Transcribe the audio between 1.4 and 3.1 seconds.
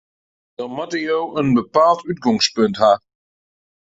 bepaald útgongspunt ha.